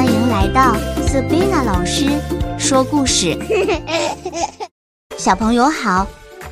[0.00, 0.74] 欢迎来到
[1.06, 2.18] Sabina 老师
[2.58, 3.38] 说故事。
[5.18, 6.06] 小朋友好，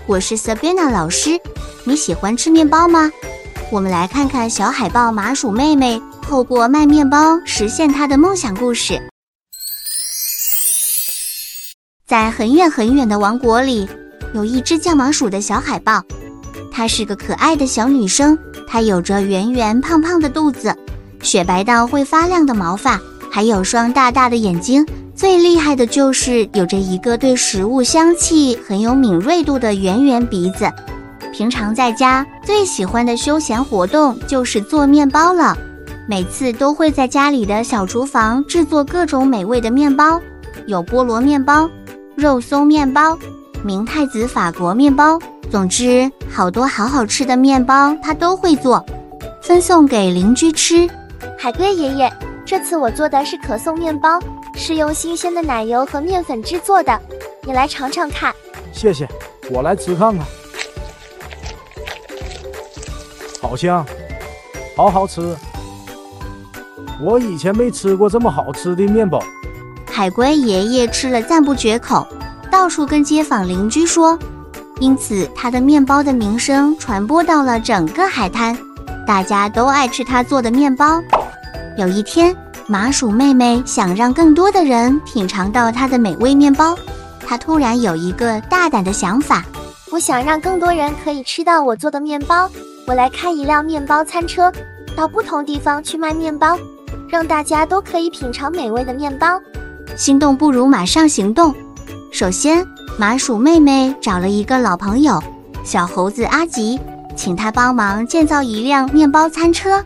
[0.06, 1.40] 我是 Sabina 老师。
[1.84, 3.10] 你喜欢吃面包吗？
[3.72, 9.00] 我们来看看小海豹麻薯妹妹透过卖面包实现她的梦想故事。
[12.06, 13.88] 在很远很远的王国里，
[14.34, 16.02] 有一只叫麻薯的小海豹，
[16.70, 18.38] 她是个可爱的小女生。
[18.68, 20.76] 她有着圆圆胖胖的肚子。
[21.22, 23.00] 雪白到会发亮的毛发，
[23.30, 30.70] 还有双大大的眼睛，最厉害的就是有着一个对食物香气很有敏锐度的圆圆鼻子。
[31.32, 35.56] 平常在家最喜欢的休闲活动就是做面包了，
[36.08, 40.20] 每次都会在家里的小厨房制作各种美味的面包，
[40.66, 41.68] 有菠萝面包、
[42.16, 43.16] 肉松面包、
[43.62, 45.18] 明太子法国面包，
[45.50, 48.84] 总之好多好好吃的面包他都会做，
[49.42, 50.88] 分送给邻居吃。
[51.38, 52.12] 海龟爷爷，
[52.48, 54.18] 这次我做的是可颂面包，
[54.54, 56.98] 是用新鲜的奶油和面粉制作的，
[57.42, 58.34] 你来尝尝看。
[58.72, 59.06] 谢谢，
[59.50, 60.26] 我来吃看看。
[63.42, 63.84] 好香，
[64.74, 65.36] 好好吃。
[67.02, 69.22] 我以前没吃过这么好吃的面包。
[69.86, 72.06] 海龟爷爷吃了赞不绝口，
[72.50, 74.18] 到处跟街坊邻居说，
[74.80, 78.56] 因此他的面包的名声传播到了整个海滩，
[79.06, 81.02] 大家都爱吃他做的面包。
[81.78, 86.76] 有一天，麻薯妹妹想让更多的人品尝到她的美味面包。
[87.24, 89.44] 她突然有一个大胆的想法：
[89.92, 92.50] 我想让更多人可以吃到我做的面包。
[92.84, 94.52] 我来开一辆面包餐车，
[94.96, 96.58] 到不同地方去卖面包，
[97.08, 99.40] 让大家都可以品尝美味的面包。
[99.94, 101.54] 心动不如马上行动。
[102.10, 102.66] 首先，
[102.98, 105.22] 麻薯妹妹找了一个老朋友
[105.62, 106.80] 小猴子阿吉，
[107.14, 109.80] 请他帮忙建造一辆面包餐车。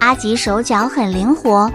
[0.00, 1.70] 阿吉手脚很灵活，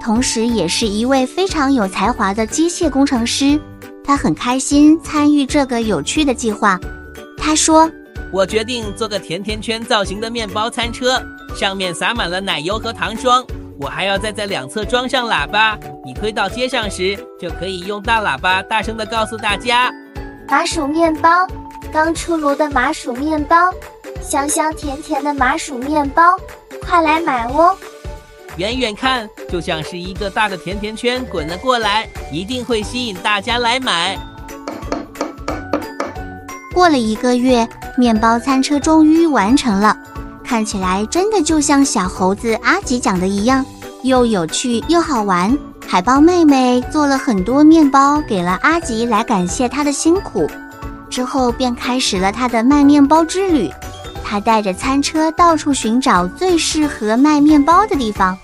[0.00, 3.60] 同时也是一位非常有才华的机械工程师。
[4.04, 6.78] 他很开心参与这个有趣的计划。
[7.36, 7.90] 他说
[8.32, 11.20] ：“我决定做个甜甜圈造型的面包餐车，
[11.54, 13.44] 上面撒满了奶油和糖霜。
[13.78, 19.92] 我还要再在两侧装上喇叭，你推到街上时就可以用大喇叭大声地告诉大家：
[20.48, 21.46] 麻薯面包，
[21.92, 23.56] 刚出炉的麻薯面包，
[24.22, 26.22] 香香甜甜的麻薯面包。”
[26.88, 27.76] 快来买哦！
[28.56, 34.16] 远远看就像是一个大的甜甜圈滚了过来，一定会吸引大家来买。
[36.72, 39.96] 过了一个月，面包餐车终于完成了，
[40.44, 43.66] 看起来真的就像小猴子阿吉讲的一样，
[44.02, 45.56] 又有趣又好玩。
[45.88, 50.48] 海豹妹妹做了很多面包给了阿吉来感谢他的辛苦，
[51.10, 53.70] 之后便开始了他的卖面包之旅。
[54.28, 58.36] 他带着餐车到处寻找最适合卖面包的地方，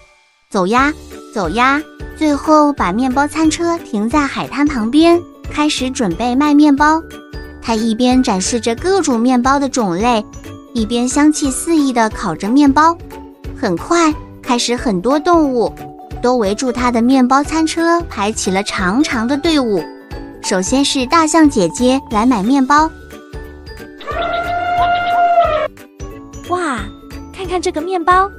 [0.49, 0.95] 走呀
[1.35, 1.83] 走呀，
[2.17, 5.21] 最后把面包餐车停在海滩旁边，
[5.51, 7.03] 开始准备卖面包。
[7.61, 10.25] 他一边展示着各种面包的种类，
[10.73, 12.97] 一边香气四溢地烤着面包。
[13.61, 15.75] 很快，开始很多动物
[16.23, 19.83] 都围住他的面包餐车，排起了长长的队伍。
[20.43, 22.89] 首先是大象姐姐来买面包。
[26.63, 26.79] 哇，
[27.35, 28.31] 看看这个面包，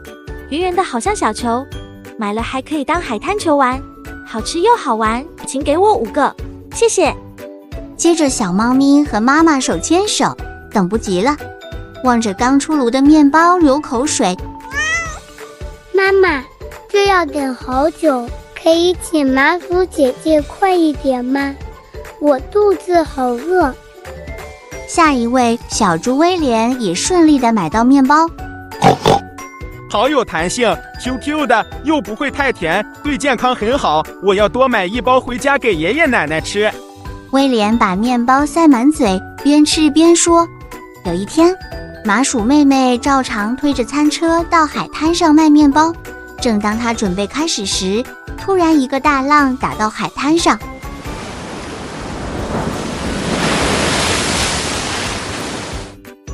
[0.48, 1.66] 圆圆的，好像小球，
[2.18, 3.84] 买了还可以当海滩球玩，
[4.26, 6.34] 好吃又好玩，请给我五个，
[6.74, 7.14] 谢谢。
[7.98, 10.34] 接着，小猫咪和妈妈手牵手，
[10.72, 11.36] 等不及了，
[12.06, 14.38] 望着刚出炉的面包流口水。
[15.94, 16.42] 妈妈，
[16.88, 18.26] 这要等好久，
[18.64, 21.54] 可以请麻薯姐姐快一点吗？
[22.22, 23.76] 我肚子好饿。
[24.94, 28.30] 下一位小猪威廉也顺利的买到面包，
[29.90, 30.72] 好有弹性
[31.02, 34.04] ，Q Q 的，又不会太甜，对健康很好。
[34.22, 36.72] 我要多买一包回家给爷爷奶奶吃。
[37.32, 40.48] 威廉把面包塞满嘴，边吃边说
[41.08, 41.58] ：“有一天，
[42.06, 45.92] 麻薯妹妹照常推着餐车到海滩上卖面包。
[46.40, 48.04] 正当她准备开始时，
[48.38, 50.56] 突然一个大浪打到海滩上。”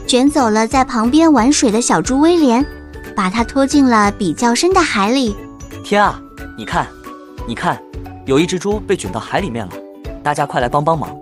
[0.09, 2.65] 卷走了在旁边玩水的小猪威廉，
[3.15, 5.35] 把它拖进了比较深的海里。
[5.83, 6.19] 天啊，
[6.57, 6.87] 你看，
[7.47, 7.79] 你看，
[8.25, 9.71] 有一只猪被卷到海里面了，
[10.23, 11.15] 大家快来帮帮忙！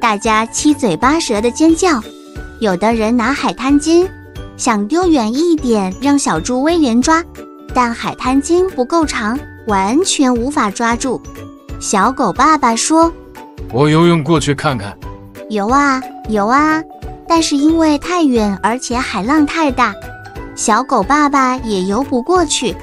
[0.00, 2.02] 大家七嘴八舌的尖叫，
[2.60, 4.08] 有的人拿海滩巾
[4.56, 7.22] 想丢远一点让小猪威廉抓，
[7.74, 11.20] 但海滩巾不够长，完全无法抓住。
[11.78, 13.12] 小狗爸爸说。
[13.72, 14.96] 我游泳过去看看，
[15.48, 16.82] 游啊游啊，
[17.28, 19.94] 但是因为太远，而且海浪太大，
[20.56, 22.74] 小狗爸爸也游不过去。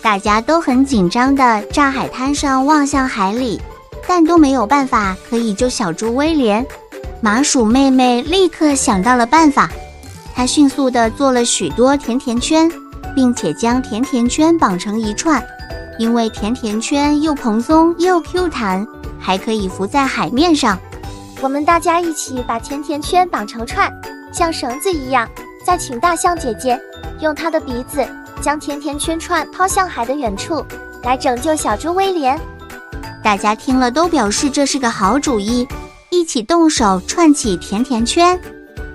[0.00, 3.60] 大家都很紧张地站海滩上望向海里，
[4.06, 6.64] 但都没有办法可以救小猪威廉。
[7.20, 9.68] 麻薯妹妹立刻想到了办法，
[10.36, 12.70] 她迅速地做了许多甜甜圈，
[13.12, 15.44] 并且将甜甜圈绑成一串，
[15.98, 18.86] 因为甜甜圈又蓬松又 Q 弹，
[19.28, 20.78] 还可以浮在海面上。
[21.42, 23.92] 我们大家一起把甜甜圈绑成串，
[24.32, 25.28] 像绳子一样，
[25.66, 26.80] 再请大象姐姐
[27.20, 28.08] 用她的鼻子。
[28.40, 30.64] 将甜甜圈串抛向海的远处，
[31.02, 32.40] 来拯救小猪威廉。
[33.22, 35.66] 大家听了都表示这是个好主意，
[36.08, 38.40] 一起动手串起甜甜圈。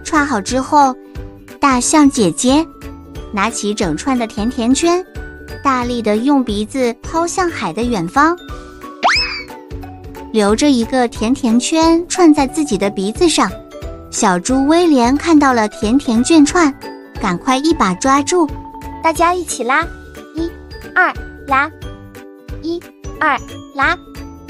[0.04, 0.96] 串好之后，
[1.60, 2.66] 大象姐姐
[3.32, 5.06] 拿起整串的甜甜圈，
[5.62, 8.36] 大力的用鼻子抛向海的远方，
[10.34, 13.48] 留着一个甜甜圈串在自己的鼻子上。
[14.10, 16.74] 小猪威廉看到了甜甜圈串，
[17.22, 18.50] 赶快一把抓住。
[19.04, 19.84] 大家一起拉，
[20.34, 20.50] 一、
[20.96, 21.14] 二，
[21.46, 21.70] 拉，
[22.64, 22.82] 一、
[23.20, 23.40] 二，
[23.76, 23.96] 拉。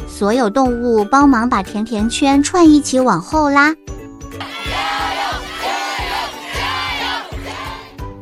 [0.08, 3.74] 所有动物帮忙把甜甜圈串一起往后拉。
[3.74, 5.28] 加油！
[5.62, 5.68] 加
[6.06, 6.14] 油！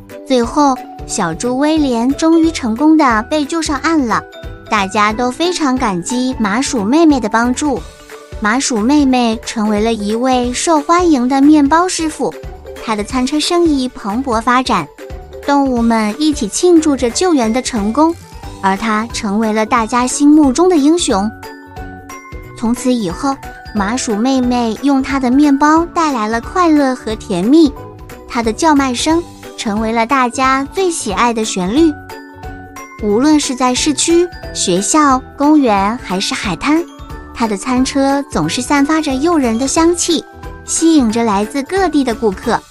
[0.10, 0.25] 加油！
[0.25, 0.75] 最后，
[1.06, 4.19] 小猪威廉终于成功的被救上岸了。
[4.72, 7.78] 大家都非常感激麻薯妹妹的帮助。
[8.40, 12.34] 麻薯妹妹成为了一位受欢迎的面包师傅，
[12.82, 14.88] 她的餐车生意蓬勃发展。
[15.46, 18.16] 动物们一起庆祝着救援的成功，
[18.62, 21.30] 而他成为了大家心目中的英雄。
[22.58, 23.36] 从此以后，
[23.76, 27.70] 麻薯妹妹用她的面包带来了快乐和甜蜜，
[28.26, 29.22] 她的叫卖声
[29.58, 31.92] 成为了大家最喜爱的旋律。
[33.01, 36.83] 无论是在市区、学校、公园还是海滩，
[37.33, 40.24] 它的餐车总是散发着诱人的香气，
[40.65, 42.62] 吸引着来自各地的顾客。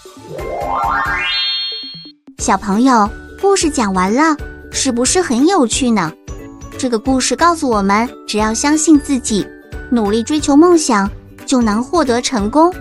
[2.38, 3.10] 小朋友，
[3.40, 4.36] 故事讲完了，
[4.70, 6.12] 是不是很有趣呢？
[6.78, 9.44] 这个故事告诉我们，只要相信自己，
[9.90, 11.10] 努力追求梦想，
[11.44, 12.72] 就能获得成功。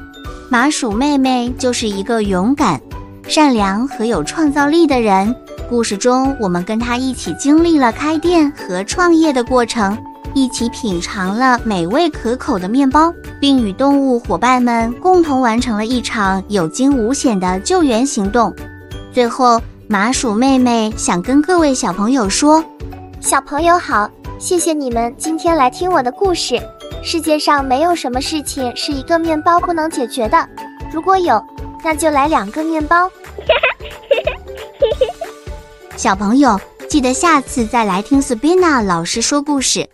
[0.49, 2.79] 麻薯妹妹就是一个勇敢、
[3.27, 5.35] 善良和有创造力的人。
[5.69, 9.95] 故事中，我们跟他一起经历了开店和创业的过程，
[10.33, 18.51] 一起品尝了美味可口的面包，并与动物伙伴们共同完成了一场有惊无险的救援行动。
[19.13, 22.65] 最后，麻薯妹妹想跟各位小朋友说
[23.21, 26.59] ：“小朋友好，谢谢你们今天来听我的故事。
[27.03, 30.49] 世界上没有什么事情是一个面包不能解决的，
[30.91, 31.39] 如果有，
[31.83, 33.07] 那就来两个面包。”
[35.99, 36.57] 小朋友
[36.87, 39.89] 记得下次再来听 Sabina 老师说故事。